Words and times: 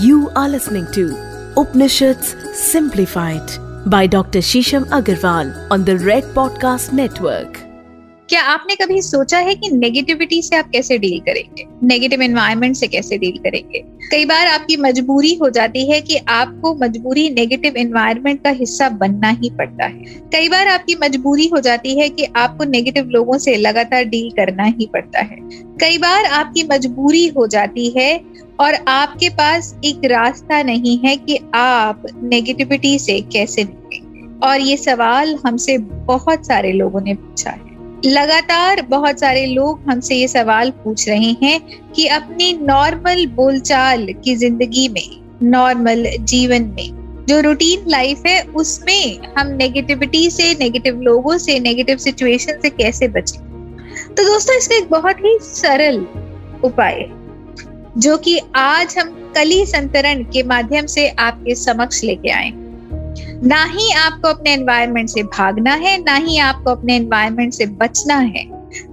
You 0.00 0.30
are 0.34 0.48
listening 0.48 0.90
to 0.92 1.14
Upanishads 1.54 2.34
Simplified 2.58 3.44
by 3.84 4.06
Dr. 4.06 4.38
Shisham 4.38 4.84
Agarwal 4.84 5.70
on 5.70 5.84
the 5.84 5.98
Red 5.98 6.24
Podcast 6.32 6.94
Network. 6.94 7.71
क्या 8.28 8.42
आपने 8.42 8.74
कभी 8.74 9.02
सोचा 9.02 9.38
है 9.38 9.54
कि 9.54 9.68
नेगेटिविटी 9.70 10.42
से 10.42 10.56
आप 10.56 10.70
कैसे 10.70 10.98
डील 10.98 11.20
करेंगे? 11.20 11.64
नेगेटिव 11.82 12.22
एनवायरनमेंट 12.22 12.76
से 12.76 12.86
कैसे 12.86 13.18
डील 13.18 13.38
करेंगे? 13.38 13.78
कई 14.10 14.24
बार 14.24 14.46
आपकी 14.46 14.76
मजबूरी 14.76 15.34
हो 15.34 15.50
जाती 15.50 15.90
है 15.90 16.00
कि 16.00 16.16
आपको 16.16 16.74
मजबूरी 16.74 17.30
नेगेटिव 17.30 17.76
एनवायरनमेंट 17.76 18.42
का 18.44 18.50
हिस्सा 18.50 18.88
बनना 18.88 19.28
ही 19.28 19.50
पड़ता 19.50 19.84
है। 19.84 20.04
कई 20.32 20.48
बार 20.48 20.68
आपकी 20.68 20.94
मजबूरी 20.94 21.48
हो 21.48 21.60
जाती 21.60 21.98
है 21.98 22.08
कि 22.08 22.24
आपको 22.36 22.64
नेगेटिव 22.64 23.08
लोगों 23.08 23.38
से 23.38 23.56
लगातार 23.56 24.04
डील 24.04 24.30
करना 24.30 24.64
ही 24.64 24.86
पड़ता 24.92 25.20
है। 25.20 25.38
कई 25.80 25.98
बार 25.98 26.24
आपकी 26.24 26.64
मजबूरी 26.72 27.28
हो 27.28 27.46
जाती 27.46 27.88
है 27.98 28.20
और 28.60 28.74
आपके 28.88 29.28
पास 29.28 29.76
एक 29.84 30.00
रास्ता 30.04 30.62
नहीं 30.62 30.98
है 30.98 31.16
कि 31.16 31.38
आप 31.54 32.02
नेगेटिविटी 32.22 32.98
से 32.98 33.20
कैसे 33.20 33.64
निकलेंगे 33.64 34.46
और 34.46 34.60
ये 34.60 34.76
सवाल 34.76 35.38
हमसे 35.46 35.78
बहुत 35.78 36.46
सारे 36.46 36.72
लोगों 36.72 37.00
ने 37.00 37.14
पूछा 37.14 37.50
है। 37.50 37.71
लगातार 38.04 38.82
बहुत 38.82 39.20
सारे 39.20 39.46
लोग 39.46 39.80
हमसे 39.90 40.14
ये 40.14 40.28
सवाल 40.28 40.70
पूछ 40.70 41.08
रहे 41.08 41.30
हैं 41.42 41.60
कि 41.92 42.06
अपनी 42.06 42.52
नॉर्मल 42.62 43.26
बोलचाल 43.26 44.06
की 44.24 44.34
ज़िंदगी 44.36 44.88
में 44.88 45.48
नॉर्मल 45.50 46.06
जीवन 46.20 46.62
में, 46.62 47.24
जो 47.28 47.40
रूटीन 47.40 47.84
लाइफ 47.88 48.22
है, 48.26 48.42
उसमें 48.42 49.18
हम 49.38 49.46
नेगेटिविटी 49.46 50.30
से 50.30 50.54
नेगेटिव 50.54 51.00
लोगों 51.00 51.38
से 51.38 51.58
नेगेटिव 51.60 51.96
सिचुएशन 51.96 52.60
से 52.62 52.70
कैसे 52.70 53.08
बचें? 53.08 53.40
तो 54.14 54.24
दोस्तों, 54.24 54.56
इसका 54.56 54.76
एक 54.76 54.90
बहुत 54.90 55.18
ही 55.18 55.38
सरल 55.40 56.06
उपाय 56.64 57.08
जो 57.98 58.16
कि 58.16 58.40
आज 58.56 58.94
हम 58.98 59.32
कली 59.34 59.66
संतरण 59.66 60.24
के 60.24 60.42
माध्यम 60.42 60.86
से 60.86 61.08
आपके 61.08 61.54
समक्ष 61.54 62.04
लेके 62.04 62.30
आए 62.30 62.50
ना 63.42 63.64
ही 63.64 63.90
आपको 63.92 64.28
अपने 64.28 64.52
एनवायरनमेंट 64.52 65.08
से 65.08 65.22
भागना 65.22 65.74
है, 65.74 65.96
ना 65.98 66.14
ही 66.14 66.38
आपको 66.38 66.70
अपने 66.70 66.96
एनवायरनमेंट 66.96 67.54
से 67.54 67.66
बचना 67.66 68.16
है, 68.16 68.44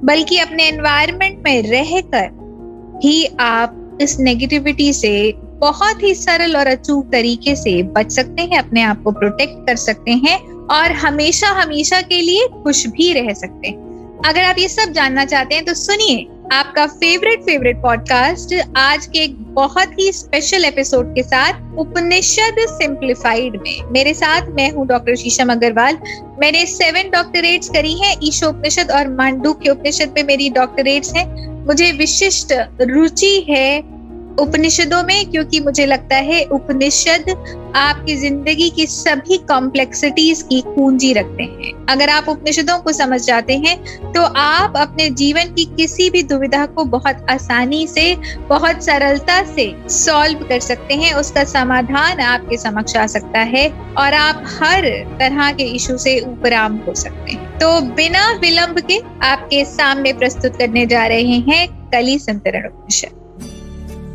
बल्कि 0.04 0.38
अपने 0.38 0.68
एनवायरनमेंट 0.68 1.44
में 1.46 1.62
रहकर 1.64 3.00
ही 3.04 3.26
आप 3.40 3.98
इस 4.02 4.20
नेगेटिविटी 4.20 4.92
से 4.94 5.32
बहुत 5.60 6.04
ही 6.04 6.14
सरल 6.16 6.58
और 6.58 6.68
अचूक 6.68 7.12
तरीके 7.12 7.56
से 7.56 7.82
बच 7.84 8.12
सकते 8.12 8.42
हैं, 8.42 8.58
अपने 8.60 8.82
आप 8.82 9.02
को 9.04 9.12
प्रोटेक्ट 9.12 9.68
कर 9.68 9.76
सकते 9.76 10.12
हैं 10.12 10.38
और 10.68 10.92
हमेशा 10.92 11.50
हमेशा 11.62 12.02
के 12.02 12.22
लिए 12.22 12.48
खुश 12.64 12.86
भी 12.88 13.12
रह 13.14 13.34
सकते 13.34 13.68
हैं। 13.68 14.22
अगर 14.26 14.44
आप 14.44 14.58
ये 14.60 14.68
सब 14.70 14.92
जानना 14.92 15.26
चाहते 15.26 15.56
हैं 15.56 15.66
तो 15.66 15.74
सुनिए। 15.74 16.28
आपका 16.52 16.86
फेवरेट 16.88 17.42
फेवरेट 17.42 17.82
पॉडकास्ट 17.82 18.54
आज 18.78 19.06
के 19.06 19.20
एक 19.20 19.36
बहुत 19.54 19.92
ही 20.00 20.12
स्पेशल 20.12 20.66
एपिसोड 20.66 21.16
के 21.16 21.24
साथ 21.24 21.78
उपनिषद 21.78 22.56
सिंप्लीफाइड 22.60 23.56
में। 23.62 23.92
मेरे 23.92 24.14
साथ 24.14 24.48
मैं 24.48 24.72
हूँ 24.72 24.88
डॉक्टर 24.88 25.16
शीशम 25.16 25.52
अग्रवाल। 25.52 25.98
मैंने 26.42 26.66
सेवन 26.66 27.10
डॉक्टरेट्स 27.10 27.70
करी 27.70 27.94
हैं 27.94 28.16
ईशो 28.24 28.50
उपनिषद 28.50 28.92
और 28.92 29.08
मांडू 29.08 29.54
के 29.54 29.70
उपनिषद 29.70 30.14
में 30.18 30.24
मेरी 30.24 30.50
डॉक्टरेट्स 30.50 31.14
हैं। 31.16 31.48
मुझे 31.66 31.92
विशिष्ट 31.92 32.54
रुचि 32.82 33.46
है 33.50 33.99
उपनिषदों 34.40 35.02
में, 35.04 35.30
क्योंकि 35.32 35.60
मुझे 35.60 35.86
लगता 35.86 36.16
है 36.18 36.44
उपनिषद 36.52 37.30
आपकी 37.76 38.16
ज़िंदगी 38.18 38.70
की 38.70 38.86
सभी 38.88 39.38
कॉम्प्लेक्सिटीज 39.48 40.42
की 40.44 40.60
कुंजी 40.66 41.12
रखते 41.14 41.44
हैं। 41.44 41.74
अगर 41.88 42.10
आप 42.10 42.30
उपनिषदों 42.30 42.78
को 42.80 42.92
समझ 42.94 43.22
जाते 43.22 43.58
हैं 43.58 43.78
तो 44.14 44.22
आप 44.22 44.74
अपने 44.78 45.10
जीवन 45.12 45.54
की 45.54 45.66
किसी 45.78 46.10
भी 46.10 46.24
दुविधा 46.24 46.66
को 46.68 46.84
बहुत 46.88 47.26
आसानी 47.30 47.86
से, 47.88 48.16
बहुत 48.50 48.84
सरलता 48.84 49.42
से 49.46 49.74
सॉल्व 49.90 50.44
कर 50.50 50.60
सकते 50.62 50.94
हैं। 50.96 51.14
उसका 51.16 51.44
समाधान 51.46 52.20
आपके 52.22 52.58
समक्ष 52.60 52.96
आ 52.98 53.06
सकता 53.08 53.40
है 53.48 53.68
और 53.98 54.14
आप 54.16 54.44
हर 54.54 54.90
तरह 55.20 55.52
के 55.52 55.64
इशू 55.76 55.98
से 55.98 56.20
उपराम 56.22 56.76
हो 56.88 56.96
सकते 56.96 57.32
हैं। 57.32 57.58
तो 57.60 57.80
बिना 57.94 58.32
विलंब 58.42 58.80
के 58.82 59.00
आपके 59.26 59.64
सामने 59.68 60.14
प्रस्तुत 60.16 60.56
करने 60.56 60.86
जा 60.88 61.06
रहे 61.08 61.40
हैं 61.48 61.68
कली 61.92 62.18
संतरण 62.20 62.68
उपनिषद। 62.68 63.18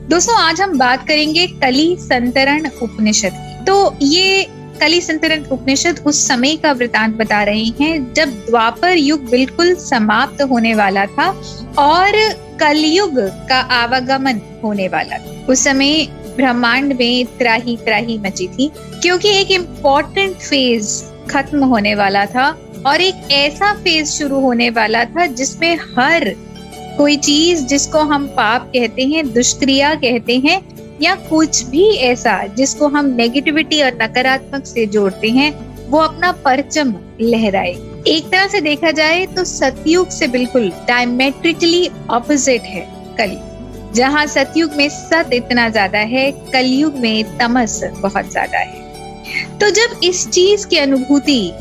दोस्तों, 0.05 0.35
आज 0.37 0.61
हम 0.61 0.77
बात 0.79 1.07
करेंगे 1.09 1.47
कली 1.61 1.97
संतरण 2.01 2.67
उपनिषद 2.83 3.33
की। 3.35 3.65
तो 3.65 3.75
ये 4.03 4.43
कली 4.81 5.01
संतरण 5.01 5.45
उपनिषद 5.53 6.01
उस 6.07 6.19
समय 6.29 6.57
का 6.57 6.73
वृतांत 6.73 7.15
बता 7.17 7.43
रहे 7.43 7.65
हैं, 7.81 8.13
जब 8.15 8.35
द्वापर 8.47 8.97
युग 8.97 9.25
बिल्कुल 9.31 9.75
समाप्त 9.77 10.43
होने 10.43 10.75
वाला 10.75 11.07
था 11.09 11.29
और 11.79 12.19
कलयुग 12.61 13.19
का 13.49 13.61
आवागमन 13.79 14.41
होने 14.65 14.89
वाला 14.89 15.19
था। 15.19 15.47
उस 15.47 15.65
समय 15.65 16.07
ब्रह्मांड 16.37 16.93
में 16.93 17.27
त्राही 17.39 17.77
त्राही 17.77 18.19
मची 18.19 18.49
थी, 18.49 18.71
क्योंकि 19.03 19.37
एक 19.41 19.51
इम्पोर्टेंट 19.51 20.37
फ़ेज़ 20.39 21.03
खत्म 21.31 21.65
होने 21.65 21.95
वाला 21.95 22.27
था 22.27 22.49
और 22.87 23.01
एक 23.01 23.31
ऐसा 23.33 23.73
फ़ेज़ 23.75 24.11
शुरू 24.11 24.41
होने 24.41 24.71
वाला 24.73 25.05
था 25.07 25.27
जिसमें 25.29 25.75
हर 25.97 26.35
कोई 26.97 27.17
चीज़ 27.19 27.65
जिसको 27.67 27.99
हम 28.05 28.27
पाप 28.29 28.71
कहते 28.75 29.03
हैं, 29.05 29.33
दुष्क्रिया 29.33 29.95
कहते 29.97 30.37
हैं, 30.39 30.61
या 31.03 31.15
कुछ 31.29 31.63
भी 31.67 31.85
ऐसा 32.03 32.43
जिसको 32.57 32.89
हम 32.89 33.07
नेगेटिविटी 33.17 33.83
और 33.83 33.99
नकारात्मक 34.03 34.67
से 34.67 34.87
जोड़ते 34.89 35.31
हैं, 35.31 35.51
वो 35.91 35.99
अपना 35.99 36.31
परचम 36.45 36.95
लहराए। 37.21 37.73
एक 38.09 38.25
तरह 38.25 38.47
से 38.47 38.61
देखा 38.61 38.91
जाए 38.91 39.25
तो 39.27 39.45
सतयुग 39.45 40.09
से 40.09 40.29
बिल्कुल 40.29 40.71
डायमेट्रिकली 40.89 41.89
ऑपोजिट 42.11 42.63
है 42.63 42.87
कली 43.19 43.39
जहाँ 43.95 44.27
सतयुग 44.27 44.73
में 44.75 44.89
सत 44.89 45.31
इतना 45.33 45.69
ज़्यादा 45.69 45.99
है, 45.99 46.31
कलयुग 46.53 46.97
में 46.97 47.39
तमस 47.39 47.81
बहुत 48.01 48.31
ज़्यादा 48.31 48.59
है। 48.59 49.59
तो 49.59 49.71
जब 49.71 50.01
इस 50.05 50.29
चीज़ 50.29 50.67
की 50.67 50.77
अनुभूति 50.77 51.53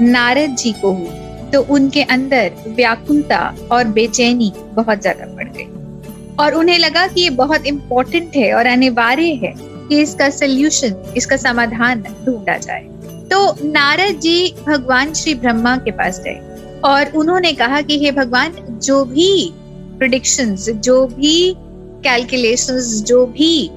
नारद 0.00 0.56
जी 0.56 0.72
को 0.72 0.92
हुई 0.92 1.25
तो 1.52 1.60
उनके 1.74 2.02
अंदर 2.02 2.52
व्याकुलता 2.68 3.38
और 3.72 3.84
बेचैनी 3.88 4.52
बहुत 4.74 5.00
ज़्यादा 5.00 5.26
बढ़ 5.26 5.48
गई। 5.48 5.66
और 6.36 6.54
उन्हें 6.54 6.78
लगा 6.78 7.06
कि 7.06 7.20
ये 7.20 7.30
बहुत 7.32 7.66
इम्पोर्टेंट 7.66 8.36
है 8.36 8.52
और 8.54 8.66
अनिवार्य 8.66 9.32
है 9.42 9.54
कि 9.88 10.00
इसका 10.00 10.28
सोल्यूशन 10.30 11.12
इसका 11.16 11.36
समाधान 11.36 12.02
ढूंढा 12.26 12.56
जाए। 12.58 12.82
तो 13.30 13.54
नारद 13.64 14.20
जी 14.20 14.54
भगवान 14.66 15.12
श्री 15.14 15.34
ब्रह्मा 15.34 15.76
के 15.76 15.90
पास 15.92 16.20
गए 16.24 16.80
और 16.84 17.12
उन्होंने 17.16 17.52
कहा 17.52 17.80
कि 17.82 17.98
हे 17.98 18.10
भगवान, 18.12 18.52
जो 18.82 19.04
भी 19.04 19.52
प्रिडिक्शंस 19.98 20.68
जो 20.70 21.06
भी 21.06 21.54
कैलकुलेशंस 22.04 23.02
जो 23.02 23.24
भी 23.26 23.68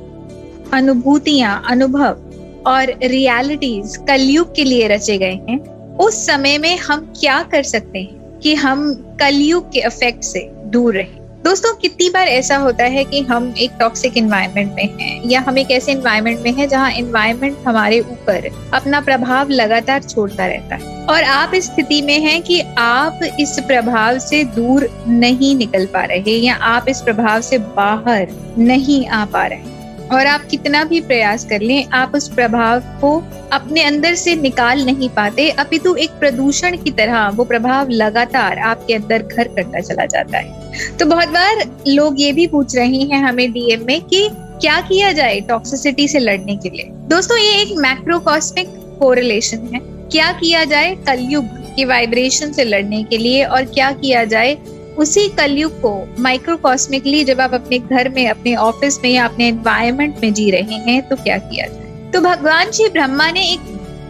अनुभूतियाँ, 0.74 1.62
अनुभव 1.70 2.64
और 2.68 2.94
रियलिटीज 3.04 3.96
कलयुग 4.08 4.56
के 4.56 4.64
लिए 4.64 4.88
रचे 4.88 5.18
गए 5.18 5.40
हैं 5.50 5.58
उस 6.00 6.26
समय 6.26 6.58
में 6.58 6.78
हम 6.78 7.14
क्या 7.20 7.42
कर 7.44 7.64
सकते 7.64 8.00
हैं 8.00 8.40
कि 8.40 8.54
हम 8.56 8.94
कलयुग 9.20 9.72
के 9.72 9.80
इफ़ेक्ट 9.80 10.24
से 10.24 10.40
दूर 10.66 10.96
रहें? 10.96 11.18
दोस्तों, 11.44 11.74
कितनी 11.76 12.10
बार 12.10 12.28
ऐसा 12.28 12.58
होता 12.58 12.84
है 12.84 13.04
कि 13.04 13.20
हम 13.22 13.54
एक 13.58 13.72
टॉक्सिक 13.80 14.18
इन्वायरमेंट 14.18 14.74
में 14.76 14.98
हैं 15.00 15.22
या 15.26 15.40
हम 15.40 15.58
एक 15.58 15.72
ऐसे 15.72 15.92
इन्वायरमेंट 15.92 16.40
में 16.40 16.52
हैं 16.54 16.68
जहाँ 16.70 16.92
इन्वायरमेंट 16.92 17.58
हमारे 17.68 18.00
ऊपर 18.00 18.50
अपना 18.74 19.02
प्रभाव 19.02 19.50
लगातार 19.50 20.04
छोड़ता 20.04 20.46
रहता 20.46 20.76
है? 20.76 21.06
और 21.06 21.24
आप 21.24 21.54
इस 21.54 21.66
स्थिति 21.66 22.02
में 22.02 22.20
हैं 22.20 22.42
कि 22.42 22.60
आप 22.78 23.20
इस 23.40 23.60
प्रभाव 23.60 24.20
से 24.20 24.44
दूर 24.44 24.90
नहीं 25.08 25.56
निकल 25.56 25.86
पा 25.86 26.04
रहे 26.04 26.38
या 26.38 26.56
आप 26.56 26.90
इस 26.90 27.02
प्रभाव 27.02 27.42
से 27.42 27.58
बाहर 27.58 28.28
नहीं 28.58 29.08
आ 29.08 29.26
पा 29.26 29.46
रहे। 29.46 29.79
और 30.12 30.28
आप 30.28 30.46
कितना 30.52 30.84
भी 30.84 31.00
प्रयास 31.02 31.46
कर 31.46 31.62
लें, 31.62 31.88
आप 31.88 32.12
उस 32.16 32.28
प्रभाव 32.30 32.80
को 33.02 33.18
अपने 33.52 33.84
अंदर 33.84 34.16
से 34.16 34.36
निकाल 34.36 34.84
नहीं 34.86 35.10
पाते। 35.10 35.50
अपितु 35.60 35.96
एक 35.96 36.10
प्रदूषण 36.20 36.78
की 36.78 36.92
तरह 36.92 37.28
वो 37.30 37.44
प्रभाव 37.44 37.90
लगातार 37.92 38.60
आपके 38.60 38.94
अंदर 38.94 39.24
घर 39.24 39.48
करता 39.48 39.80
चला 39.80 40.06
जाता 40.06 40.38
है। 40.38 40.98
तो 40.98 41.06
बहुत 41.06 41.30
बार 41.30 41.64
लोग 41.88 42.22
ये 42.22 42.32
भी 42.34 42.48
पूछ 42.48 42.76
रहे 42.76 43.02
हैं 43.04 43.22
हमें 43.24 43.52
डीएम 43.52 43.86
में 43.88 44.02
कि 44.02 44.28
क्या 44.34 44.80
किया 44.82 45.12
जाए 45.12 45.40
टॉक्सिसिटी 45.42 46.08
से 46.08 46.20
लड़ने 46.20 46.56
के 46.56 46.70
लिए। 46.70 46.90
दोस्तों, 47.10 47.38
ये 47.38 47.62
एक 47.62 47.78
मैक्रोकॉस्मिक 47.78 48.68
कोरिलेशन 49.00 49.70
है। 49.74 49.80
क्या 50.10 50.32
किया 50.32 50.64
जाए 50.64 50.96
कलयुग 51.08 51.46
की 51.76 51.86
वाइब्रेशन 51.86 52.52
से 52.52 52.64
लड़ने 52.64 53.04
के 53.04 53.18
लिए 53.18 53.44
और 53.44 53.66
क्या 53.66 53.92
किया 53.92 54.24
जाए 54.26 54.58
उसी 55.00 55.28
कलयुग 55.30 55.80
को 55.82 55.92
माइक्रोकॉस्मिकली 56.20 57.24
जब 57.24 57.42
आप 57.42 57.54
अपने 57.54 57.80
घर 57.80 58.10
में, 58.10 58.30
अपने 58.30 58.56
ऑफ़िस 58.56 59.00
में 59.04 59.10
या 59.10 59.26
अपने 59.26 59.48
एनवायरमेंट 59.48 60.16
में 60.24 60.34
जी 60.34 60.50
रहे 60.52 60.80
हैं 60.88 61.02
तो 61.10 61.16
क्या 61.16 61.38
किया 61.38 61.68
जाए? 61.68 62.12
तो 62.14 62.22
भगवान 62.22 62.72
श्री 62.72 62.88
ब्रह्मा 62.90 63.30
ने 63.32 63.48
एक 63.54 63.60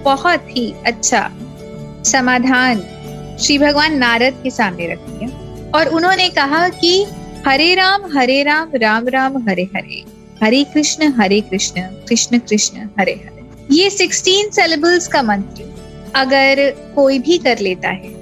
बहुत 0.04 0.46
ही 0.50 0.74
अच्छा 0.86 1.30
समाधान 2.06 2.82
श्री 3.42 3.58
भगवान 3.58 3.98
नारद 3.98 4.40
के 4.44 4.50
सामने 4.50 4.88
रख 4.88 5.00
दिया। 5.00 5.30
और 5.72 5.88
उन्होंने 5.88 6.30
कहा 6.30 6.68
कि 6.70 7.06
हरे 7.48 7.74
राम 7.76 8.18
हरे 8.18 8.42
राम 8.44 8.72
राम 8.76 9.08
राम, 9.08 9.38
हरे 9.50 9.64
हरे। 9.76 10.04
हरे 10.44 10.64
कृष्ण 10.64 11.12
हरे 11.14 11.42
कृष्ण 11.42 11.82
कृष्ण 11.82 12.40
कृष्ण, 12.40 12.88
हरे 13.00 13.14
हरे। 13.14 13.76
ये 13.76 13.90
सिक्सटीन 13.90 14.50
सेलेबल्स 14.50 15.08
का 15.08 15.22
मंत्र 15.22 15.74
अगर 16.16 16.70
कोई 16.96 17.20
भी 17.20 17.38
कर 17.38 17.60
लेता 17.60 17.90
है 17.90 18.19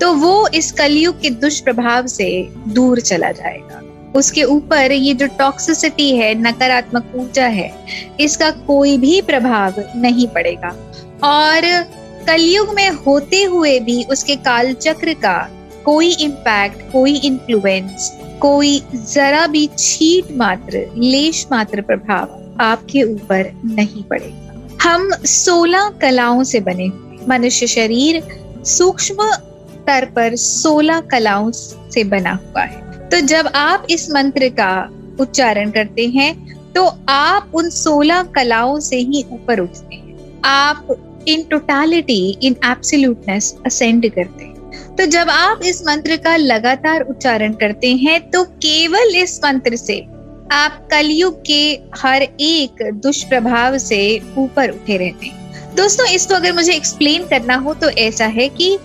तो 0.00 0.12
वो 0.12 0.48
इस 0.48 0.70
कलयुग 0.72 1.20
के 1.20 1.30
दुष्प्रभाव 1.30 2.06
से 2.06 2.28
दूर 2.68 3.00
चला 3.00 3.30
जाएगा। 3.32 3.80
उसके 4.16 4.42
ऊपर 4.42 4.92
ये 4.92 5.14
जो 5.14 5.26
टॉक्सिसिटी 5.38 6.10
है, 6.16 6.34
नकारात्मक 6.34 7.12
ऊर्जा 7.16 7.46
है, 7.46 7.70
इसका 8.20 8.50
कोई 8.66 8.96
भी 8.98 9.20
प्रभाव 9.22 9.74
नहीं 9.96 10.26
पड़ेगा। 10.28 10.68
और 11.24 11.62
कलयुग 12.26 12.74
में 12.74 12.88
होते 13.06 13.42
हुए 13.42 13.78
भी 13.80 14.02
उसके 14.04 14.36
काल 14.36 14.72
चक्र 14.74 15.14
का 15.14 15.36
कोई 15.84 16.10
इम्पैक्ट 16.14 16.92
कोई 16.92 17.16
इन्फ्लुएंस 17.16 18.10
कोई 18.40 18.80
जरा 18.92 19.46
भी 19.46 19.68
छीट 19.78 20.36
मात्र, 20.36 20.86
लेश 20.96 21.46
मात्र 21.52 21.80
प्रभाव 21.80 22.56
आपके 22.60 23.02
ऊपर 23.02 23.50
नहीं 23.64 24.02
पड़ेगा। 24.02 24.78
हम 24.82 25.10
सोलह 25.24 25.88
कलाओं 26.02 26.42
से 26.44 26.60
बने 26.60 26.90
मनुष्य 27.28 27.66
शरीर 27.66 28.22
सूक्ष्म 28.66 29.30
स्तर 29.84 30.04
पर 30.06 30.34
सोलह 30.36 31.00
कलाओं 31.10 31.50
से 31.52 32.02
बना 32.06 32.30
हुआ 32.34 32.62
है। 32.62 33.08
तो 33.08 33.20
जब 33.22 33.48
आप 33.54 33.86
इस 33.90 34.10
मंत्र 34.10 34.48
का 34.50 34.72
उच्चारण 35.20 35.70
करते 35.70 36.06
हैं 36.08 36.32
तो 36.72 36.84
आप 37.08 37.50
उन 37.54 37.68
सोलह 37.70 38.22
कलाओं 38.36 38.78
से 38.80 38.96
ही 38.98 39.24
ऊपर 39.32 39.60
उठते 39.60 39.94
हैं। 39.94 40.40
आप 40.44 41.24
in 41.28 41.42
totality 41.42 42.16
in 42.42 42.56
absoluteness 42.64 43.54
ascend 43.66 44.10
करते 44.10 44.44
हैं। 44.44 44.96
तो 44.96 45.06
जब 45.06 45.30
आप 45.30 45.60
इस 45.64 45.82
मंत्र 45.82 46.16
का 46.16 46.36
लगातार 46.36 47.02
उच्चारण 47.02 47.52
करते 47.52 47.94
हैं 47.96 48.18
तो 48.30 48.42
केवल 48.44 49.14
इस 49.16 49.38
मंत्र 49.44 49.76
से 49.76 50.00
आप 50.52 50.86
कलयुग 50.90 51.40
के 51.46 51.62
हर 51.98 52.22
एक 52.22 52.82
दुष्प्रभाव 53.02 53.78
से 53.80 54.02
ऊपर 54.38 54.70
उठे 54.70 54.96
रहते 54.96 55.26
हैं। 55.26 55.42
दोस्तों, 55.76 56.06
इसको 56.06 56.34
अगर 56.34 56.52
मुझे 56.52 56.72
एक्सप्लेन 56.72 57.26
करना 57.26 57.54
हो 57.56 57.74
तो 57.74 57.90
ऐसा 57.90 58.26
है 58.26 58.48
कि 58.50 58.76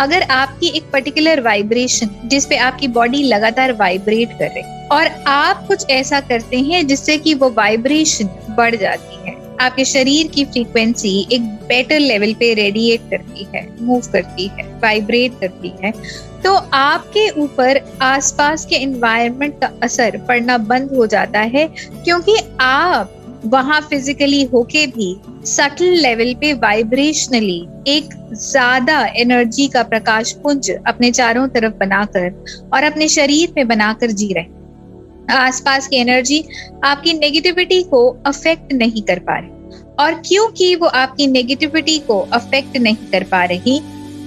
अगर 0.00 0.22
आपकी 0.22 0.68
एक 0.68 0.90
पर्टिकुलर 0.92 1.40
वाइब्रेशन 1.40 2.10
जिसपे 2.24 2.56
आपकी 2.58 2.88
बॉडी 2.90 3.22
लगातार 3.24 3.72
वाइब्रेट 3.72 4.32
कर 4.38 4.48
रही, 4.48 4.62
और 4.88 5.06
आप 5.28 5.66
कुछ 5.68 5.90
ऐसा 5.90 6.20
करते 6.22 6.58
हैं 6.62 6.86
जिससे 6.86 7.16
कि 7.18 7.34
वो 7.34 7.50
वाइब्रेशन 7.50 8.28
बढ़ 8.58 8.76
जाती 8.76 9.16
है, 9.20 9.34
आपके 9.60 9.84
शरीर 9.84 10.26
की 10.26 10.44
फ्रीक्वेंसी 10.44 11.18
एक 11.32 11.42
बेटर 11.68 11.98
लेवल 11.98 12.32
पे 12.34 12.52
रेडिएट 12.54 13.10
करती 13.10 13.46
है 13.54 13.66
मूव 13.80 14.06
करती 14.12 14.46
है 14.48 14.64
वाइब्रेट 14.82 15.38
करती 15.40 15.72
है 15.82 15.92
तो 16.42 16.52
आपके 16.74 17.28
ऊपर 17.42 17.80
आसपास 18.02 18.64
के 18.66 18.76
एनवायरनमेंट 18.76 19.60
का 19.60 19.70
असर 19.82 20.16
पड़ना 20.28 20.58
बंद 20.60 20.90
हो 20.92 21.06
जाता 21.06 21.40
है, 21.40 21.66
क्योंकि 22.04 22.36
आप 22.60 23.12
वहाँ 23.44 23.80
फिजिकली 23.80 24.42
होके 24.44 24.86
भी 24.88 25.16
सटल 25.46 25.94
लेवल 25.96 26.34
पे 26.34 26.52
वाइब्रेशनली 26.52 27.60
एक 27.88 28.14
ज़्यादा 28.34 29.00
एनर्जी 29.16 29.66
का 29.68 29.82
प्रकाश 29.82 30.32
पुंज 30.32 30.70
अपने 30.86 31.10
चारों 31.10 31.46
तरफ़ 31.48 31.74
बनाकर 31.74 32.70
और 32.74 32.82
अपने 32.82 33.08
शरीर 33.08 33.52
में 33.56 33.68
बनाकर 33.68 34.10
जी 34.12 34.32
रहे 34.32 35.34
आसपास 35.36 35.86
की 35.88 35.96
एनर्जी 35.96 36.44
आपकी 36.84 37.12
नेगेटिविटी 37.12 37.82
को 37.82 38.08
अफेक्ट 38.26 38.72
नहीं 38.72 39.02
कर 39.02 39.18
पा 39.18 39.38
रही। 39.38 39.50
और 39.98 40.14
क्योंकि 40.26 40.74
वो 40.74 40.86
आपकी 40.86 41.26
नेगेटिविटी 41.26 41.98
को 41.98 42.18
अफेक्ट 42.32 42.76
नहीं 42.76 43.10
कर 43.12 43.24
पा 43.24 43.44
रही 43.44 43.78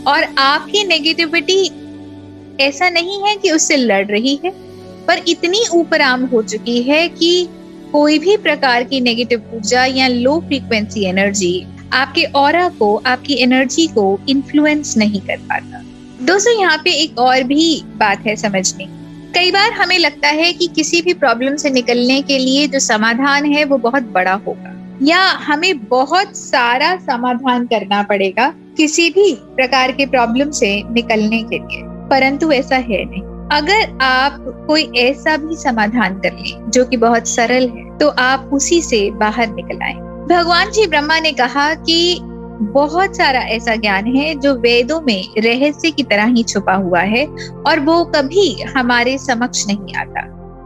और 0.07 0.23
आपकी 0.37 0.83
नेगेटिविटी 0.83 1.61
ऐसा 2.63 2.89
नहीं 2.89 3.21
है 3.23 3.35
कि 3.35 3.51
उससे 3.51 3.77
लड़ 3.77 4.05
रही 4.07 4.39
है, 4.45 4.51
पर 5.07 5.23
इतनी 5.27 5.63
ऊपर 5.73 6.01
आम 6.01 6.25
हो 6.25 6.41
चुकी 6.43 6.81
है 6.81 7.07
कि 7.09 7.47
कोई 7.91 8.19
भी 8.19 8.37
प्रकार 8.37 8.83
की 8.83 8.99
नेगेटिव 9.01 9.43
ऊर्जा 9.53 9.85
या 9.85 10.07
लो 10.07 10.39
फ्रीक्वेंसी 10.39 11.05
एनर्जी 11.05 11.67
आपके 11.93 12.23
और 12.23 12.69
को, 12.69 12.95
आपकी 13.05 13.33
एनर्जी 13.33 13.87
को 13.87 14.19
इन्फ्लुएंस 14.29 14.97
नहीं 14.97 15.21
कर 15.21 15.37
पाता। 15.37 15.83
दोस्तों, 16.21 16.59
यहाँ 16.59 16.77
पे 16.77 16.91
एक 16.91 17.19
और 17.19 17.43
भी 17.43 17.83
बात 17.97 18.25
है 18.27 18.35
समझने 18.35 18.87
कई 19.33 19.51
बार 19.51 19.71
हमें 19.71 19.99
लगता 19.99 20.27
है 20.27 20.53
कि 20.53 20.67
किसी 20.67 21.01
भी 21.01 21.13
प्रॉब्लम 21.13 21.55
से 21.55 21.69
निकलने 21.69 22.21
के 22.21 22.37
लिए 22.37 22.67
जो 22.67 22.79
समाधान 22.79 23.45
है 23.45 23.65
वो 23.65 23.77
बहुत 23.77 24.03
बड़ा 24.03 24.33
होगा। 24.33 24.75
या 25.03 25.19
हमें 25.19 25.85
बहुत 25.85 26.37
सारा 26.37 26.95
समाधान 26.97 27.65
करना 27.65 28.03
पड़ेगा 28.03 28.53
किसी 28.77 29.09
भी 29.09 29.33
प्रकार 29.33 29.91
के 29.91 30.05
प्रॉब्लम 30.05 30.51
से 30.51 30.83
निकलने 30.91 31.43
के 31.43 31.57
लिए। 31.57 31.83
परंतु 32.09 32.51
ऐसा 32.51 32.75
है 32.75 33.05
नहीं। 33.05 33.23
अगर 33.51 33.97
आप 34.01 34.35
कोई 34.67 34.83
ऐसा 34.97 35.35
भी 35.37 35.55
समाधान 35.57 36.15
कर 36.15 36.33
ले, 36.33 36.55
जो 36.69 36.85
कि 36.85 36.97
बहुत 36.97 37.27
सरल 37.27 37.67
है 37.69 37.87
तो 37.97 38.07
आप 38.19 38.49
उसी 38.53 38.81
से 38.81 39.09
बाहर 39.11 39.47
निकल 39.49 39.81
आए। 39.83 39.93
भगवान 40.29 40.71
जी 40.71 40.85
ब्रह्मा 40.87 41.19
ने 41.19 41.31
कहा 41.33 41.73
कि 41.75 42.19
बहुत 42.63 43.15
सारा 43.17 43.39
ऐसा 43.49 43.75
ज्ञान 43.75 44.07
है, 44.07 44.33
जो 44.35 44.53
वेदों 44.55 44.99
में 45.01 45.27
रहस्य 45.37 45.91
की 45.91 46.03
तरह 46.03 46.25
ही 46.27 46.43
छुपा 46.43 46.73
हुआ 46.75 47.01
है, 47.01 47.25
और 47.67 47.79
वो 47.79 48.03
कभी 48.05 48.51
हमारे 48.69 49.17
समक्ष 49.17 49.65
नहीं 49.67 49.95
आता। 49.95 50.21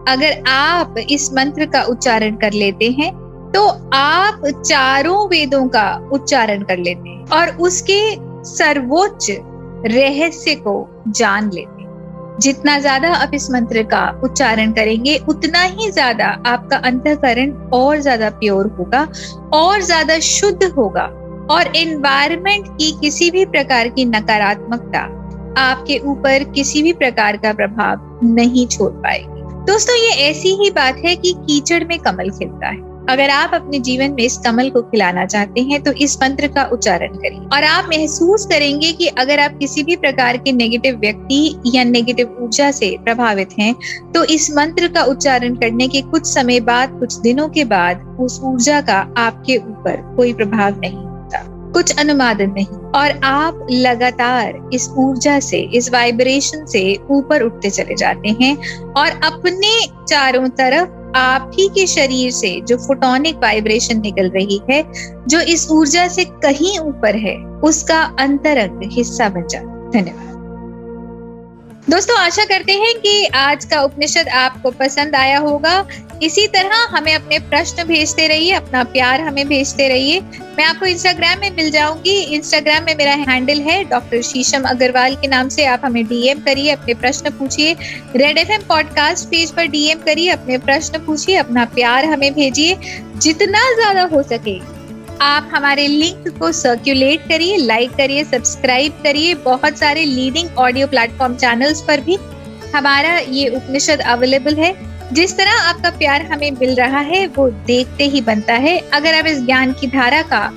अगर 0.08 0.44
आप 0.50 0.96
इस 1.00 1.32
मंत्र 1.34 1.66
का 1.66 1.84
उच्चारण 1.84 2.36
कर 2.36 2.54
लेते 2.54 2.90
हैं 2.92 3.12
तो 3.54 3.68
आप 3.94 4.42
चारों 4.58 5.28
वेदों 5.30 5.68
का 5.68 6.10
उच्चारण 6.14 6.64
कर 6.64 6.78
लेते 6.78 7.10
हैं, 7.10 7.26
और 7.30 7.56
उसके 7.60 8.02
सर्वोच्च 8.50 9.32
रहस्य 9.88 10.56
को 10.58 11.04
जान 11.10 11.50
लेते 11.54 11.73
जितना 12.40 12.78
ज़्यादा 12.80 13.10
आप 13.14 13.32
इस 13.34 13.50
मंत्र 13.52 13.84
का 13.84 14.08
उच्चारण 14.24 14.72
करेंगे, 14.74 15.18
उतना 15.30 15.62
ही 15.62 15.90
ज़्यादा 15.92 16.28
आपका 16.46 16.78
अंतकरण 16.78 17.52
और 17.74 18.00
ज़्यादा 18.00 18.30
प्योर 18.30 18.68
होगा 18.80 19.08
और 19.54 19.82
ज़्यादा 19.82 20.20
शुद्ध 20.20 20.64
होगा। 20.64 21.04
और 21.52 21.76
एनवायरमेंट 21.76 22.68
की 22.70 22.92
किसी 23.02 23.30
भी 23.32 23.46
प्रकार 23.46 23.88
की 23.88 24.06
नकारात्मकता 24.06 25.00
आपके 25.62 25.98
ऊपर 26.02 26.44
किसी 26.44 26.84
भी 26.84 26.94
प्रकार 26.94 27.38
का 27.38 27.54
प्रभाव 27.54 28.20
नहीं 28.26 28.68
छोड़ 28.68 28.92
पाएगी। 28.92 29.42
दोस्तों, 29.66 29.96
ये 29.96 30.30
ऐसी 30.30 30.56
ही 30.56 30.70
बात 30.72 30.98
है 31.06 31.16
कि 31.16 31.34
कीचड़ 31.40 31.84
में 31.84 31.98
कमल 32.00 32.30
खिलता 32.30 32.68
है। 32.68 32.93
अगर 33.10 33.30
आप 33.30 33.52
अपने 33.54 33.80
जीवन 33.80 34.12
में 34.12 34.24
इस 34.24 34.38
कमल 34.38 34.70
को 34.70 34.82
खिलाना 34.82 35.26
चाहते 35.26 35.62
हैं 35.62 35.82
तो 35.84 35.92
इस 35.92 36.18
मंत्र 36.24 36.48
का 36.48 36.64
उच्चारण 36.64 37.16
करें 37.16 37.38
और 37.48 37.64
आप 37.64 37.90
महसूस 37.90 38.46
करेंगे 38.46 38.92
कि 38.92 39.08
अगर 39.08 39.40
आप 39.40 39.58
किसी 39.58 39.84
भी 39.84 39.96
प्रकार 39.96 40.38
के 40.38 40.52
नेगेटिव 40.52 40.98
व्यक्ति 40.98 41.56
या 41.76 41.84
नेगेटिव 41.84 42.38
ऊर्जा 42.42 42.72
से 42.72 42.96
प्रभावित 43.04 43.50
हैं 43.60 43.76
तो 44.12 44.24
इस 44.24 44.50
मंत्र 44.52 44.88
का 44.88 45.04
उच्चारण 45.04 45.56
करने 45.56 45.88
के 45.88 46.02
कुछ 46.02 46.26
समय 46.26 46.60
बाद, 46.60 47.00
कुछ 47.00 47.14
दिनों 47.14 47.48
के 47.50 47.64
बाद, 47.66 48.18
उस 48.20 48.40
ऊर्जा 48.44 48.82
का 48.82 49.14
आपके 49.18 49.58
ऊपर 49.58 50.16
कोई 50.18 50.34
प्रभाव 50.34 50.80
नहीं 50.80 50.96
होता। 50.96 51.44
कुछ 51.72 52.00
अनुमादन 52.00 52.52
नहीं। 52.52 52.66
और 52.66 53.20
आप 53.24 53.68
लगातार 53.72 54.70
इस 54.74 54.90
ऊर्जा 54.98 55.40
से, 55.40 55.60
इस 55.74 55.92
वाइब्रेशन 55.94 56.66
से 56.66 57.00
ऊपर 57.12 57.42
उठते 57.42 57.70
चले 57.70 57.96
जाते 57.96 58.30
हैं 58.42 58.56
और 58.94 59.10
अपने 59.24 59.88
चारों 60.10 60.48
तरफ़ 60.50 61.03
आप 61.16 61.52
ही 61.54 61.68
के 61.68 61.88
शरीर 61.88 62.32
से 62.32 62.62
जो 62.62 62.78
फोटोनिक 62.78 63.36
वाइब्रेशन 63.36 64.02
निकल 64.02 64.30
रही 64.30 64.62
है, 64.70 64.84
जो 65.28 65.40
इस 65.40 65.68
ऊर्जा 65.72 66.08
से 66.08 66.26
कहीं 66.26 66.80
ऊपर 66.80 67.16
है, 67.16 67.38
उसका 67.38 68.02
अंतरंग 68.20 68.80
हिस्सा 68.84 69.30
बन 69.30 69.48
जाता 69.48 69.90
धन्यवाद। 69.90 70.34
दोस्तों, 71.90 72.18
आशा 72.18 72.46
करते 72.46 72.74
हैं 72.74 72.94
कि 73.00 73.26
आज 73.26 73.66
का 73.66 73.82
उपनिषद 73.82 74.30
आपको 74.30 74.72
पसंद 74.72 75.16
आया 75.16 75.40
होगा। 75.40 75.88
इसी 76.24 76.46
तरह 76.48 76.88
हमें 76.90 77.14
अपने 77.14 77.38
प्रश्न 77.42 77.84
भेजते 77.84 78.28
रहिए, 78.28 78.52
अपना 78.54 78.84
प्यार 78.86 79.22
हमें 79.22 79.48
भेजते 79.48 79.88
रहिए। 79.88 80.20
मैं 80.58 80.66
आपको 80.66 80.86
इंस्टाग्राम 80.86 81.40
में 81.40 81.56
मिल 81.56 81.72
जाऊँगी। 81.72 82.18
इंस्टाग्राम 82.36 82.84
में 82.84 82.96
मेरा 82.96 83.14
हैंडल 83.24 83.62
है 83.62 83.84
डॉक्टर 83.86 84.22
शीशम 84.24 84.64
अग्रवाल 84.70 85.16
के 85.16 85.28
नाम 85.28 85.50
से 85.50 85.66
आप 85.68 85.82
हमें 85.86 86.06
डीएम 86.08 86.40
करिए, 86.42 86.72
अपने 86.72 86.94
प्रश्न 86.96 87.30
पूछिए। 87.32 87.74
रेड 88.16 88.38
एफएम 88.38 88.62
पॉडकास्ट 88.70 89.28
पेज 89.30 89.52
पर 89.52 89.68
डीएम 89.68 90.00
करिए, 90.02 90.30
अपने 90.32 90.58
प्रश्न 90.60 91.00
पूछिए, 91.06 91.36
अपना 91.38 91.66
प्यार 91.76 92.06
हमें 92.06 92.32
भेजिए। 92.34 92.78
जितना 93.18 93.64
ज़्यादा 93.76 94.04
हो 94.14 94.24
सके, 94.24 94.58
आप 95.22 95.50
हमारे 95.54 95.88
लिंक 95.88 96.28
को 96.40 96.52
सर्कुलेट 96.54 97.28
करिए 97.28 97.58
लाइक 97.58 97.92
करिए 97.98 98.24
सब्सक्राइब 98.26 99.02
करिए। 99.04 99.34
बहुत 99.44 99.78
सारे 99.78 100.04
लीडिंग 100.06 100.58
ऑडियो 100.60 100.88
प्लेटफॉर्म 100.88 101.36
चैनल्स 101.36 101.82
पर 101.82 102.02
भी 102.02 102.18
हमारा 102.76 103.18
ये 103.20 103.48
उपनिषद 103.50 104.00
अवेलेबल 104.08 104.56
है। 104.56 104.72
जिस 105.14 105.36
तरह 105.38 105.52
आपका 105.62 105.90
प्यार 105.90 106.22
हमें 106.22 106.52
मिल 106.52 106.76
रहा 106.76 107.00
है, 107.00 107.26
वो 107.28 107.50
देखते 107.68 108.04
ही 108.04 108.22
बनता 108.22 108.54
है। 108.56 108.78
अगर 108.94 109.16
आप 109.16 109.26
इस 109.26 109.42
ज्ञान 109.42 109.74
की 109.74 109.88
धारा 109.88 110.22
का 110.24 110.52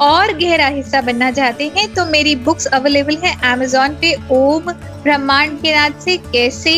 और 0.00 0.32
गहरा 0.38 0.66
हिस्सा 0.66 1.00
बनना 1.00 1.30
चाहते 1.30 1.70
हैं 1.76 1.92
तो 1.94 2.04
मेरी 2.06 2.34
बुक्स 2.44 2.66
अवेलेबल 2.68 3.16
है 3.16 3.34
अमेजोन 3.52 3.94
पे। 4.00 4.14
ओम 4.30 4.72
ब्रह्मांड 5.02 5.60
के 5.60 5.74
नाथ 5.74 6.00
से 6.00 6.16
कैसे 6.16 6.74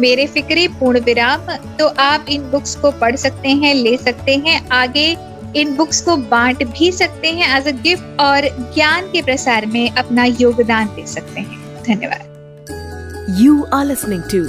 मेरे 0.00 0.26
फिक्रे 0.26 0.66
पूर्ण 0.80 1.00
विराम। 1.00 1.54
तो 1.78 1.86
आप 2.00 2.26
इन 2.28 2.42
बुक्स 2.50 2.74
को 2.74 2.90
पढ़ 2.90 3.16
सकते 3.16 3.48
हैं, 3.48 3.74
ले 3.74 3.96
सकते 3.96 4.36
हैं। 4.36 4.68
आगे 4.72 5.16
इन 5.56 5.74
बुक्स 5.76 6.00
को 6.00 6.16
बांट 6.16 6.64
भी 6.68 6.90
सकते 6.92 7.28
हैं 7.28 7.56
एज 7.58 7.68
अ 7.68 7.76
गिफ्ट 7.82 8.20
और 8.20 8.48
ज्ञान 8.74 9.06
के 9.06 9.22
प्रसार 9.22 9.66
में 9.66 9.90
अपना 9.90 10.24
योगदान 10.24 10.86
दे 10.86 11.06
सकते 11.06 11.40
हैं। 11.40 11.82
धन्यवाद। 11.84 13.40
You 13.40 13.62
are 13.72 13.84
listening 13.84 14.22
to 14.32 14.44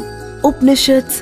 Upanishads 0.46 1.22